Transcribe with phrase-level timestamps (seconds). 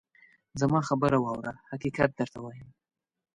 [0.61, 1.53] زما خبره واوره!
[1.71, 2.67] حقیقت درته وایم.